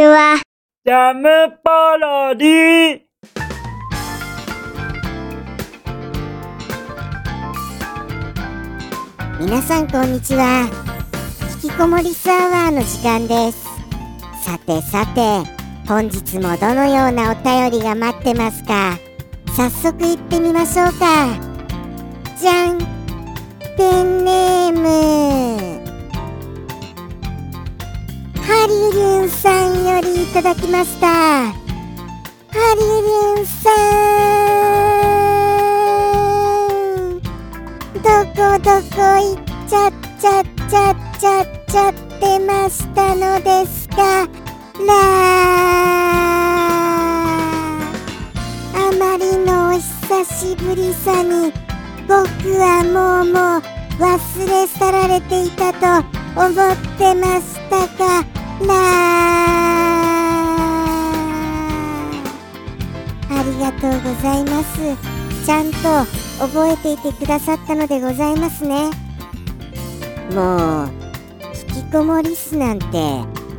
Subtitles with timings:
[0.00, 0.40] ちは。
[0.86, 1.28] ジャム
[1.62, 3.00] パロディ。
[9.38, 10.70] 皆さんこんにちは。
[11.62, 13.62] 引きこもりスアワーの時間です。
[14.42, 15.20] さてさて
[15.86, 18.96] 本日もどのようなお便りが待ってますか？
[19.54, 21.36] 早速行ってみましょうか。
[22.40, 22.78] じゃん。
[23.76, 25.79] ペンネーム
[28.60, 31.06] ハリルンさんよりいただきました。
[31.06, 31.54] ハ
[32.76, 32.82] リ
[33.38, 33.70] ルンさ
[37.08, 37.20] ん。
[37.94, 38.02] ど
[38.36, 43.96] こどこ行っちゃっちゃっちゃっちゃっちゃってましたのですか？
[43.96, 44.28] あ
[48.98, 51.50] まりのお久しぶりさに
[52.06, 52.18] 僕
[52.58, 53.62] はもうもう
[54.02, 54.10] 忘
[54.46, 56.04] れ去られていたと
[56.36, 58.26] 思ってましたか
[58.66, 58.74] ら
[63.30, 64.78] ありがとうございます。
[65.46, 65.78] ちゃんと
[66.38, 68.90] 覚えていてくださったのでございますね。
[70.34, 70.90] もう
[71.74, 72.86] 引きこもりすなんて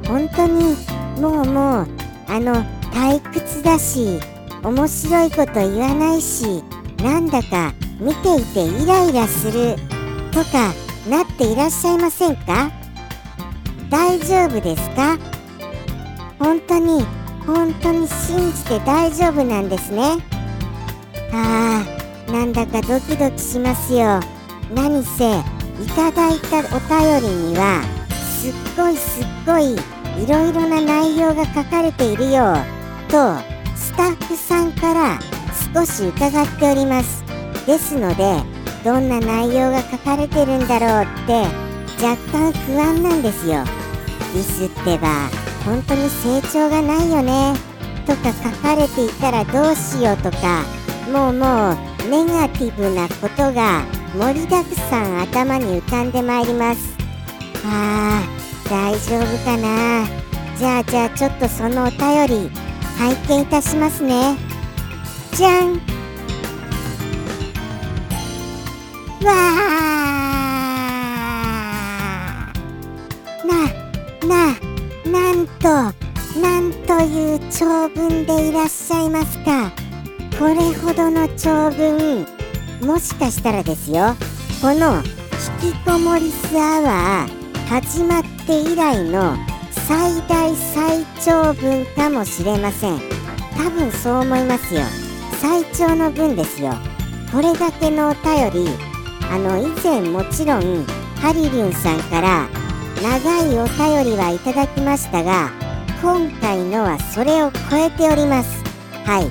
[0.07, 0.75] 本当に
[1.19, 1.87] もうもう
[2.27, 4.19] あの退屈だし
[4.63, 6.63] 面白いこと言わないし
[7.03, 9.75] なんだか見ていてイライラする
[10.31, 10.73] とか
[11.09, 12.71] なっていらっしゃいませんか？
[13.91, 15.17] 大丈夫ですか？
[16.39, 17.05] 本当に
[17.45, 20.15] 本当に信じて大丈夫なんですね。
[21.33, 21.83] あ
[22.29, 24.21] あなんだかドキドキしますよ。
[24.73, 25.33] 何せい
[25.93, 26.79] ただいたお
[27.19, 27.83] 便りには
[28.39, 29.77] すっごいすっごいい
[30.25, 32.55] ろいろな内容が書かれているよ
[33.09, 33.35] と
[33.75, 35.19] スタッフさんから
[35.73, 37.25] 少し伺っております。
[37.67, 38.41] ですので
[38.85, 41.33] どんな内容が書かれてるんだろうって
[42.01, 43.65] 若干不安なんですよ。
[44.33, 45.29] ミスってば
[45.65, 47.53] 本当に成長がないよね。
[48.05, 50.63] とか書かれていたらどうしようとか
[51.11, 51.77] もうもう
[52.09, 53.83] ネガティブなことが
[54.17, 56.97] 盛りだくさん頭に浮かんでまいります。
[57.65, 60.07] あー大丈夫かな。
[60.57, 62.51] じゃあじゃあちょっとそのお便り
[62.97, 64.35] 拝見いたしますね。
[65.33, 65.73] じゃん。
[69.23, 69.90] わー。
[75.41, 79.71] んと、なんという長文でいらっしゃいますか？
[80.39, 82.25] これほどの長文、
[82.81, 84.15] もしかしたらですよ、
[84.61, 85.01] この
[85.61, 89.35] 引きこもりスアワー始まって以来の
[89.71, 92.99] 最大最長文かもしれません。
[93.57, 94.81] 多分そう思いますよ。
[95.41, 96.73] 最長の文ですよ。
[97.31, 98.69] これだけのお便り、
[99.31, 100.85] あの以前もちろん
[101.21, 102.47] ハリリンさんから
[103.01, 105.49] 長いお便りはいただきましたが
[106.03, 108.63] 今回のはそれを超えております。
[109.05, 109.29] はい。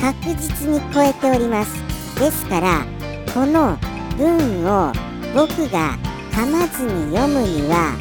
[0.00, 1.74] 確実に超えております。
[2.20, 2.86] ですから
[3.34, 3.76] この
[4.16, 4.92] 文を
[5.34, 5.98] 僕が
[6.30, 7.96] 噛まずに読むには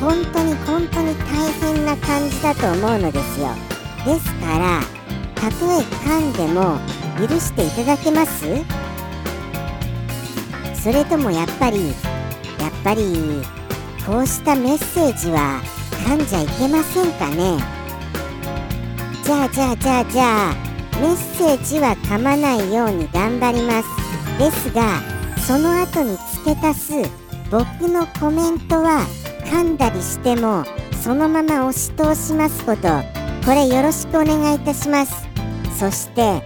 [0.00, 3.48] 本当に本当に大変な感じだと思うのですよ。
[4.06, 4.80] ですから
[5.34, 6.78] たとえ噛んでも
[7.18, 8.46] 許していただけます？
[10.74, 11.94] それともやっぱりやっ
[12.82, 13.42] ぱり
[14.06, 15.62] こうしたメッセージは
[16.06, 17.56] 噛んじゃいけませんかね？
[19.24, 20.54] じゃあじゃあじゃあじゃあ
[21.00, 23.88] メッセージは噛まないように頑張ります。
[24.38, 25.00] ですが
[25.46, 26.92] その後に付け足す
[27.50, 29.06] 僕のコメントは
[29.44, 30.64] 噛んだりしても
[31.02, 32.88] そのまま押し通しますこと。
[33.44, 35.26] これよろしくお願いいたします。
[35.78, 36.42] そして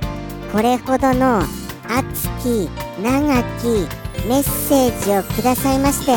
[0.52, 1.42] これほどの
[1.88, 2.68] 熱き
[3.02, 3.88] 長き
[4.26, 6.12] メッセージをくださいまして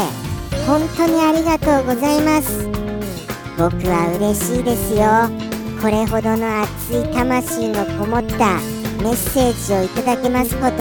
[0.69, 2.69] 本当にありがとうございます。
[3.57, 5.27] 僕は嬉しいですよ。
[5.81, 8.59] これほどの熱い魂のこもった
[9.01, 10.77] メッセージをいただけますこと。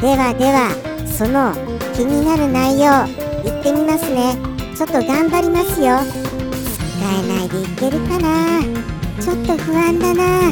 [0.00, 0.70] ではでは
[1.06, 1.52] その
[1.94, 3.04] 気になる内容
[3.44, 4.38] 言ってみますね。
[4.74, 5.98] ちょっと頑張りますよ。
[6.88, 8.62] 使えないでいけるかな。
[9.20, 10.50] ちょっと不安だな。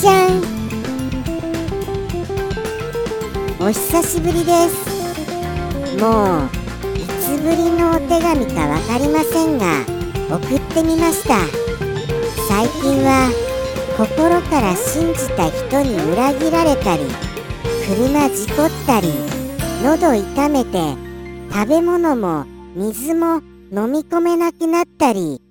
[0.00, 0.40] じゃん。
[3.58, 5.98] お久しぶりです。
[6.00, 6.61] もう
[7.42, 9.84] ぶりのお手紙か分かりませんが
[10.30, 11.36] 送ってみました。
[12.48, 13.30] 最近は
[13.96, 17.02] 心から信じた人に裏切られたり
[17.86, 19.08] 車事故ったり
[19.82, 20.78] 喉痛めて
[21.52, 22.46] 食べ物も
[22.76, 23.42] 水も
[23.72, 25.42] 飲み込めなくなったり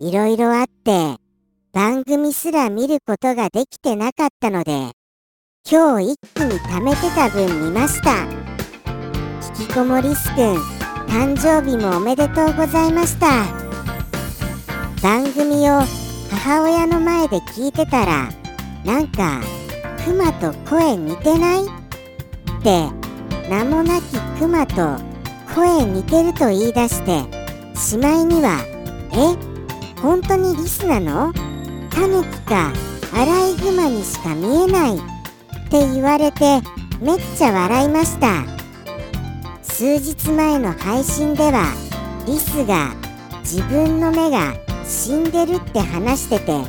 [0.00, 1.16] いろいろあって
[1.72, 4.92] 番組すら見ることができてなかったので
[5.70, 8.24] 今日一気に貯めてた分見ました。
[9.58, 10.73] 引きこもりすくん
[11.08, 13.44] 誕生日もおめでとうございました。
[15.02, 15.80] 番組を
[16.30, 18.30] 母親の前で聞いてたら
[18.84, 19.40] なんか
[20.04, 21.64] クマと声似てない？
[21.64, 21.66] っ
[22.62, 22.88] て
[23.48, 24.96] 名もなきクマと
[25.54, 27.22] 声似てると言い出して
[27.78, 28.60] しまいには
[29.12, 30.00] 「え？
[30.00, 31.32] 本当にリスなの？
[31.90, 32.72] タヌキか
[33.14, 35.00] アライグマにしか見えない」っ
[35.68, 36.60] て言われて
[37.00, 38.53] めっちゃ笑いました。
[39.76, 41.74] 数日前の配信では
[42.28, 42.94] リスが
[43.40, 44.54] 自分の目が
[44.86, 46.60] 死んでるって話してて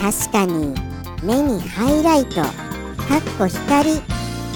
[0.00, 0.74] 確かに
[1.22, 2.50] 目にハイライトかっ
[3.36, 3.96] こ光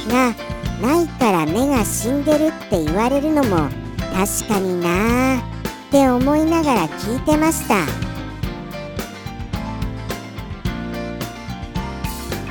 [0.09, 0.35] が
[0.81, 3.69] ないから目が死んでるって言われるのも
[4.15, 5.43] 確かになーっ
[5.91, 7.75] て思いながら聞いてました。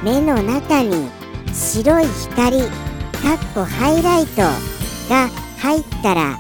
[0.03, 1.09] 目の中に
[1.51, 2.69] 白い光かっ
[3.55, 4.43] こハイライト
[5.12, 5.28] が
[5.60, 6.38] 入ったら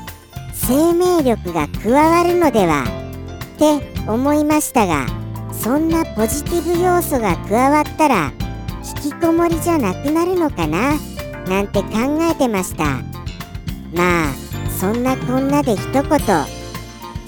[0.53, 2.85] 生命力が加わるのでは
[3.55, 5.05] って思いましたが
[5.51, 8.31] そんなポジティブ要素が加わったら
[9.03, 10.93] 引きこもりじゃなくなるのかな
[11.49, 12.85] なんて考えてました。
[13.93, 14.33] まあ
[14.79, 16.01] そんなこんなで一言。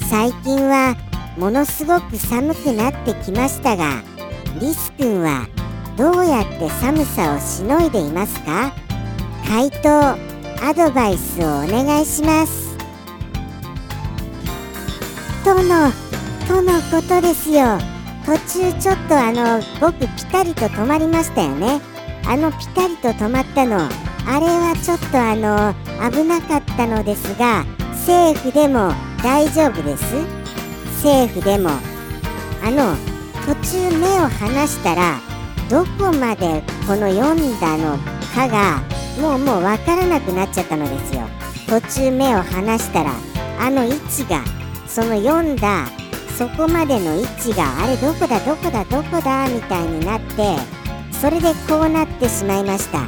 [0.09, 0.95] 最近は
[1.37, 4.01] ものすごく寒くなってきましたが
[4.61, 5.47] リスくんは
[5.97, 8.71] どうやって寒さをしのいでいますか？
[9.47, 10.32] 回答。
[10.65, 12.77] アドバイスをお願いします。
[15.43, 15.91] との
[16.47, 17.77] とのことですよ。
[18.25, 18.31] 途
[18.61, 21.81] 中ちょっとあの僕ピタリと止まりましたよね。
[22.25, 25.75] あのピタリと止まったのあれはちょっとあの
[26.09, 30.05] 危なかったのですがセーフでも大丈夫です。
[31.01, 31.71] セーフでも。
[32.63, 32.95] あの
[33.45, 33.53] 途
[33.89, 35.19] 中目を離したら
[35.69, 37.97] どこまでこの読んだの
[38.33, 41.21] かがもうもう分からなくなっちゃったのですよ。
[41.67, 43.13] 途中目を離したら
[43.59, 44.43] あの位置が
[44.87, 45.87] その読んだ
[46.37, 50.55] そこまでの位置があれどこだどこだどこだみたいになって
[51.11, 53.05] それでこうなってしまいました。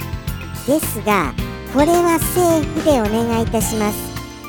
[0.66, 1.34] ですが
[1.74, 3.98] これはセーフでお願いいたします。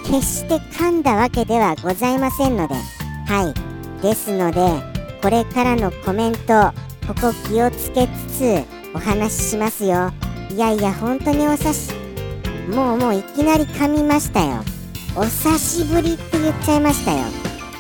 [0.04, 2.74] 決して噛んだわけではございませんので。
[3.26, 3.52] は
[4.00, 4.02] い。
[4.02, 4.60] ですので
[5.22, 6.72] これからのコメント
[7.08, 8.64] ここ気をつけつつ
[8.94, 10.12] お話ししますよ。
[10.50, 11.92] いやいや本当におさし。
[12.68, 14.64] もうもういきなり噛みましたよ。
[15.14, 17.24] お久しぶりって言っちゃいましたよ。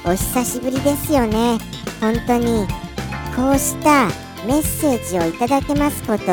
[0.04, 1.58] お久しぶりですよね。
[2.00, 2.66] 本当に。
[3.34, 4.06] こうした
[4.46, 6.24] メッセージをいただけますこと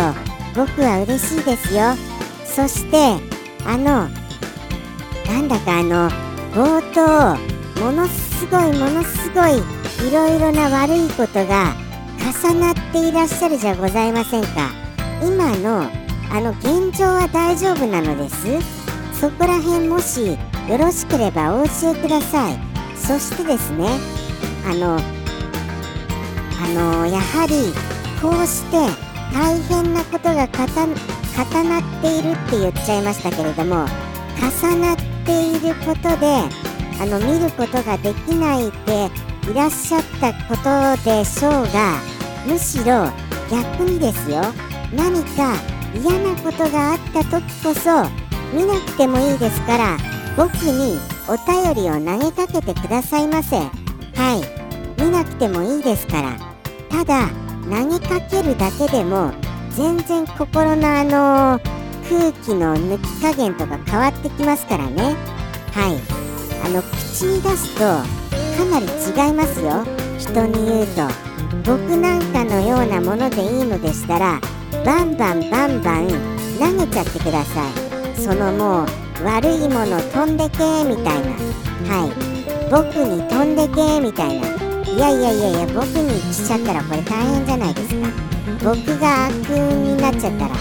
[0.56, 1.96] 僕は嬉しいですよ。
[2.46, 2.98] そして
[3.66, 4.08] あの
[5.28, 6.10] なんだかあの
[6.54, 7.38] 冒頭
[7.82, 9.58] ものすごいものすごい
[10.08, 11.74] いろいろな悪いことが
[12.44, 14.70] 重なっていらっしゃるじゃございませんか。
[15.22, 15.90] 今の
[16.36, 18.60] あの現状は大丈夫なのです？
[19.22, 20.38] そこら辺もしよ
[20.80, 22.58] ろしければお教えください。
[22.98, 23.88] そしてですね
[24.66, 25.00] あのあ
[26.74, 27.72] のやはり
[28.20, 28.78] こうして
[29.32, 30.66] 大変なことが重
[31.70, 33.86] なっているって言っちゃいましたけれども
[34.62, 34.96] 重なっ
[35.26, 36.26] ていることで
[37.00, 39.12] あの見ることができないで
[39.52, 42.00] いらっしゃったことでしょうが
[42.48, 43.12] むしろ
[43.52, 44.42] 逆にですよ。
[44.96, 45.54] 何か
[45.96, 48.04] 嫌なことがあった時こそ
[48.54, 49.98] 見なくてもいいですから
[50.36, 50.98] 僕に
[51.28, 53.58] お便りを投げかけてくださいませ。
[53.58, 53.70] は
[54.98, 55.02] い。
[55.02, 56.38] 見なくてもいいですから。
[56.90, 57.30] ただ
[57.70, 59.32] 投げかけるだけでも
[59.72, 61.60] 全然心のあの
[62.10, 65.16] 空気の抜き加減とか変わってきますからね。
[65.74, 66.00] はい。
[66.66, 69.86] あの口に出すとかなり違いますよ。
[70.18, 71.34] 人に言うと。
[71.64, 74.42] 僕なんかのようなものでいいのでしたら
[74.86, 76.08] バンバンバンバン
[76.60, 78.20] 投げちゃってください。
[78.20, 78.88] そのもう
[79.24, 81.32] 悪いもの飛んでけみたいな。
[81.88, 82.12] はい。
[82.70, 84.48] 僕に飛んでけみたいな。
[84.86, 88.08] いやいやいやいや僕に来ちゃったらこれ大変じゃないですか。
[88.62, 90.56] 僕が悪運になっちゃったら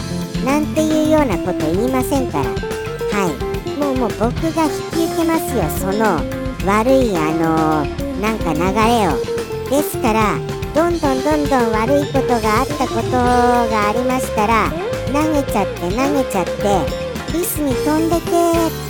[0.45, 2.45] なんていうようなこと言いませんから。
[2.45, 3.79] はい。
[3.81, 4.71] もうもう僕が引
[5.09, 6.21] き受けますよその
[6.65, 9.43] 悪いあのー、なんか流れを。
[9.69, 10.39] ですから
[10.75, 14.71] どんどんどんどん悪いことがあったことがありましたら
[15.09, 17.03] 投げちゃって投げちゃって
[17.37, 18.31] リスに飛んでけっ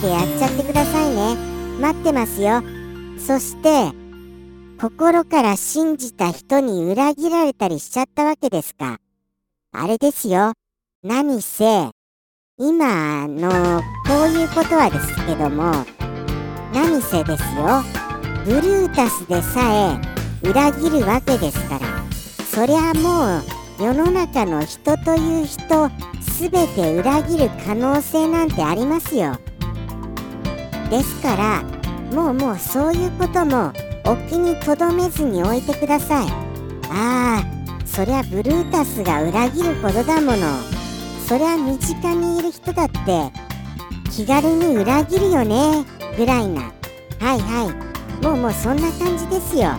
[0.01, 1.37] てやっちゃってくださいね。
[1.81, 2.63] 待ってますよ。
[3.19, 3.93] そして
[4.81, 8.99] 心から信じた人に裏切られたりしちゃったわけですか。
[9.73, 10.53] あれですよ。
[11.03, 11.91] 何せ
[12.59, 15.73] 今のこういうことはですけども
[16.73, 17.83] 何せですよ。
[18.45, 19.61] ブルータスでさ
[19.99, 21.87] え裏切るわけですから。
[22.45, 23.43] そりゃもう
[23.83, 25.91] 世の中の人という人
[26.39, 29.39] 全て裏切る可能性なんてありますよ。
[30.91, 31.63] ですから
[32.13, 33.73] もうもうそういうことも
[34.05, 36.27] お気に留めずに置いてください。
[36.91, 37.45] ああ
[37.87, 40.37] そりゃブルータスが裏切ることだもの。
[41.27, 43.01] そりゃ身近にいる人だって
[44.11, 45.85] 気軽に裏切るよね
[46.19, 46.63] ぐらいな。
[47.21, 47.71] はいは
[48.21, 48.25] い。
[48.25, 49.71] もうもうそんな感じですよ。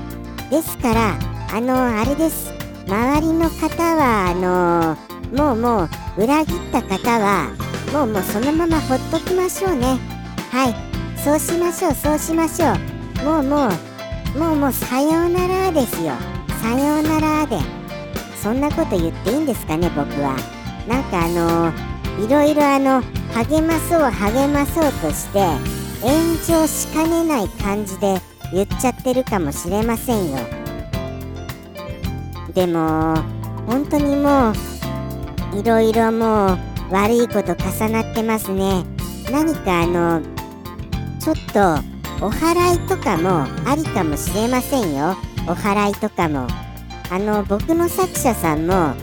[0.50, 1.18] ですから
[1.52, 2.52] あのあれです。
[2.88, 4.98] 周りの方はあの
[5.36, 5.84] もうも
[6.18, 7.50] う裏切った方は
[7.92, 9.98] もうもうそのままほっときましょうね。
[10.52, 10.76] はい。
[11.24, 12.74] そうしましょうそうしましょ
[13.22, 13.26] う。
[13.26, 13.70] もうも
[14.36, 16.14] うもうもうさようならですよ。
[16.62, 17.58] さようならで。
[18.42, 20.36] そんなこと言っていいんですかね僕は。
[20.88, 21.72] なんかあの
[22.24, 23.02] いろいろあの
[23.34, 25.40] 励まそう励まそうとして
[26.02, 28.20] 炎上しかねない感じで
[28.52, 30.38] 言っちゃってるかもしれませんよ。
[32.54, 33.16] でも
[33.66, 36.58] 本当にもういろいろもう
[36.92, 38.84] 悪いこと重なってますね。
[39.32, 40.22] 何かあの
[41.20, 45.16] ちょっとお祓いとかもありかもしれませんよ。
[45.48, 46.48] お祓いとかも。
[47.10, 48.94] あの僕の作者さんも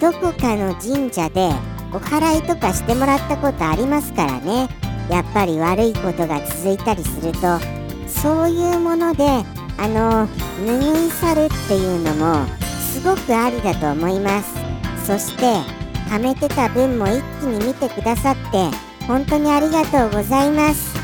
[0.00, 1.50] どこかの神社で
[1.92, 4.68] お祓いとかしてもらったことありますからね。
[5.10, 7.58] やっぱり悪いことが続いたりすると
[8.22, 9.24] そういうもので
[9.78, 10.28] あの
[10.62, 12.46] 拭い去るっていうのも
[12.92, 14.54] すごくありだと思います。
[15.06, 15.44] そして
[16.10, 18.68] 貯めてた分も一気に見てくださって
[19.06, 20.94] 本当にありがとうございます。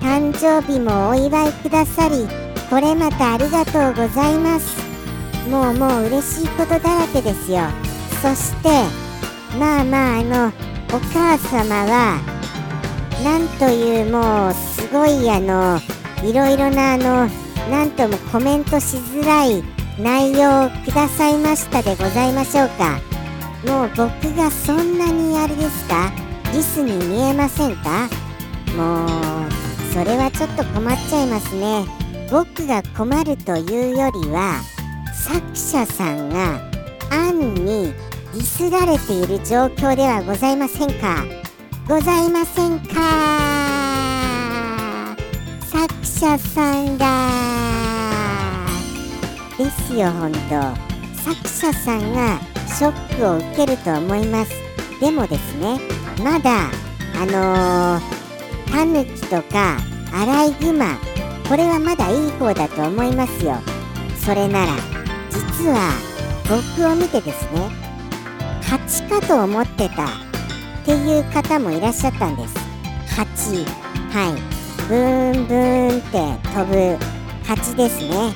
[0.00, 2.26] 誕生日もお祝いくださり
[2.70, 4.78] これまたありがとうございます。
[5.50, 7.62] もうもう嬉しいことだらけですよ。
[8.22, 8.68] そして
[9.58, 10.52] まあまああの
[10.94, 12.18] お母様は
[13.22, 15.78] なんというもうすごいあの
[16.24, 17.28] いろいろなあの
[17.70, 19.62] なんともコメントしづらい
[20.00, 23.00] 内容をくださいましたでございましょうか。
[23.66, 26.12] もう僕がそんなにあれですか？
[26.52, 28.08] リスに見えませんか？
[28.76, 29.08] もう
[29.92, 31.84] それはちょっと困っちゃいますね。
[32.30, 34.60] 僕が困るというよりは
[35.12, 36.60] 作者さんが
[37.10, 37.92] 暗に
[38.32, 41.24] ディスられている状況ではございませんか？
[41.88, 43.57] ございませんか？
[46.18, 47.30] 者さんが
[49.56, 50.38] ですよほんと
[51.22, 54.50] 作者さんがショックを受けると思います。
[55.00, 55.78] でもですね
[56.24, 56.70] まだ
[57.14, 59.78] あのー、タヌキとか
[60.12, 60.98] アライグマ
[61.48, 63.54] これはまだいい方だと思いますよ。
[64.16, 64.72] それなら
[65.30, 65.92] 実は
[66.48, 67.70] 僕を見てですね
[68.62, 70.08] 蜂かと思ってたっ
[70.84, 72.56] ていう方もいらっしゃったんです。
[73.14, 73.64] 蜂。
[74.12, 74.57] はい。
[74.88, 76.96] ブーンブーンって飛ぶ
[77.44, 78.34] 蜂ですね。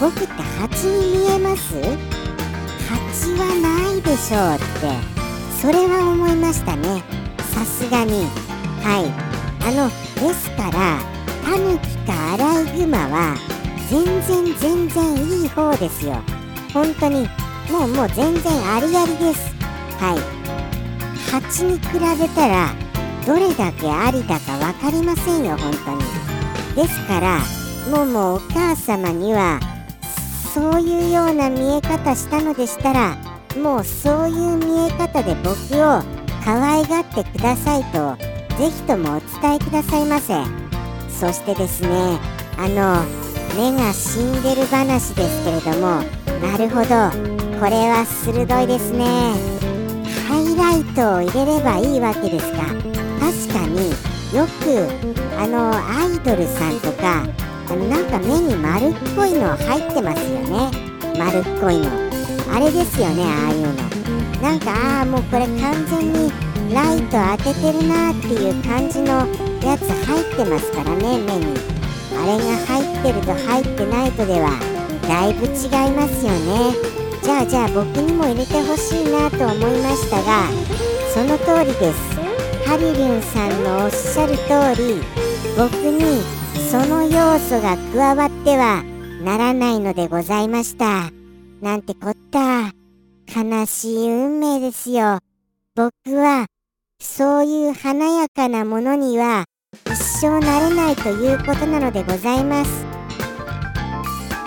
[0.00, 0.26] 僕って
[0.60, 1.74] 蜂に見えます？
[1.74, 4.64] 蜂はないでしょうって。
[5.60, 7.02] それは思いましたね。
[7.52, 8.26] さすがに。
[8.84, 9.10] はい。
[9.66, 9.88] あの
[10.24, 11.00] ですから
[11.44, 13.36] タヌキかアライグマは
[13.90, 16.22] 全然全然いい方ですよ。
[16.72, 17.28] 本当に。
[17.72, 19.52] もうもう全然ありありです。
[19.98, 20.18] はい。
[21.28, 22.72] 蜂に比べたら
[23.26, 26.86] どれだけありだか分かりませんよ本当に。
[26.86, 27.38] ですから
[27.90, 29.60] もうもお母様には
[30.54, 33.16] そういうような見え方したのでしたら
[33.60, 35.50] もうそういう見え方で僕
[35.80, 36.02] を
[36.44, 38.16] 可愛がってくださいと
[38.56, 40.34] ぜひともお伝えくださいませ。
[41.08, 41.88] そしてですね
[42.58, 43.04] あの
[43.56, 46.02] 目が死んでる話ですけれども
[46.40, 46.88] なるほど
[47.60, 49.04] これは鋭いですね。
[50.28, 52.91] ハイライトを入れればいいわけですか。
[53.22, 53.90] 確かに
[54.36, 54.88] よく
[55.38, 57.24] あのアイドルさんとか
[57.70, 60.70] あのなんか目に丸っこいの入ってますよね。
[61.16, 61.88] 丸っこいの。
[62.52, 64.42] あれですよねああいうの。
[64.42, 66.32] なんかああもうこれ完全に
[66.74, 69.24] ライト当ててるなっていう感じの
[69.62, 71.54] やつ入ってますからね目に。
[72.18, 74.50] あれが入ってると入ってないとでは
[75.06, 76.74] だいぶ違いますよね。
[77.22, 80.48] じゃあじゃあ僕にも入れてほしいなと思いましたが
[81.14, 82.11] その通りです。
[82.72, 85.02] ハリリュンさんのおっしゃる通り
[85.58, 86.22] 僕に
[86.70, 88.82] その要素が加わっては
[89.22, 91.10] ならないのでございました。
[91.60, 92.72] なんてこった。
[93.28, 95.18] 悲しい運命ですよ。
[95.74, 96.46] 僕は、
[96.98, 99.44] そういう華やかなものには
[99.84, 102.86] 一生なれないということなのでございます。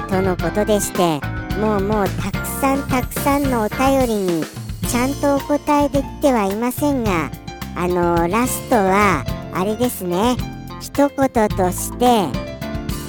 [0.10, 1.22] とのことでして、
[1.60, 4.44] もうもうたくさんたくさんのお便りに
[4.89, 7.29] ちゃんとお答えできてはいませんが、
[7.75, 10.36] あのラストは、あれですね。
[10.82, 12.27] 一言として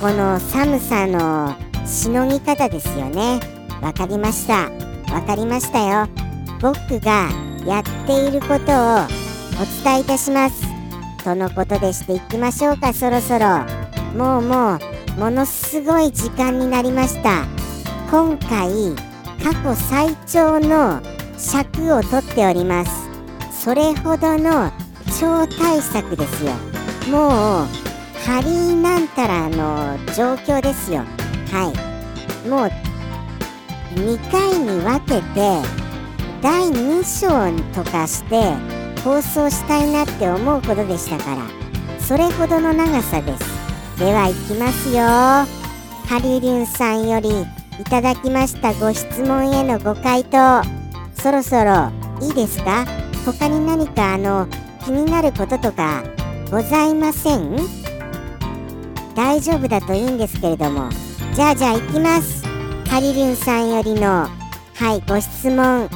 [0.00, 1.54] この寒さの
[1.87, 3.40] しのぎ方ですよね。
[3.82, 4.70] わかりました。
[5.12, 6.08] わかりましたよ。
[6.61, 7.28] 僕が
[7.64, 8.56] やっていることを
[9.61, 10.62] お伝えいたします。
[11.25, 13.64] とのことでしていきましょうかそろそろ。
[14.16, 14.78] もうも
[15.16, 17.44] うものすごい時間になりました。
[18.11, 18.70] 今回
[19.42, 21.00] 過去最長の
[21.38, 23.05] 尺を取っております。
[23.66, 24.70] それほどの
[25.18, 26.52] 超大作ですよ。
[27.11, 27.66] もう
[28.25, 31.00] ハリーなんたらの状況ですよ。
[31.50, 31.73] は
[32.44, 32.49] い。
[32.49, 32.70] もう
[33.99, 35.61] 2回に分けて
[36.40, 38.52] 第2章とかして
[39.02, 41.42] 放送したいなって思うことでしたから
[41.99, 43.99] それほどの長さです。
[43.99, 45.02] では行きますよ。
[45.02, 47.42] ハリリュンさんより
[47.80, 50.62] いただきましたご質問へのご回答
[51.20, 53.05] そろそろいいですか？
[53.33, 54.47] 他に何かあの
[54.85, 56.04] 気になることとか
[56.50, 57.56] ございません？
[59.16, 60.88] 大丈夫だといいんですけれども。
[61.35, 62.45] じゃあじゃあ行きます。
[62.88, 64.28] ハリリンさんよりの
[64.75, 65.88] はいご質問。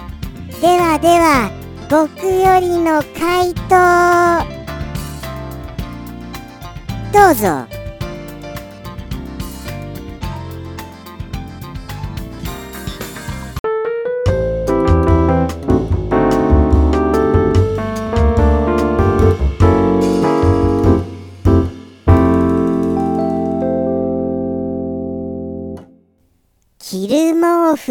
[0.61, 1.51] ではでは
[1.89, 4.45] 僕よりの回答。
[7.13, 7.80] どうぞ。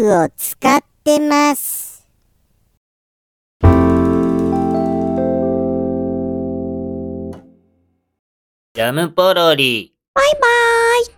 [0.00, 2.06] フを使ってます
[8.72, 9.92] ジャムポロリ。
[10.14, 10.40] バイバー
[11.02, 11.06] イ。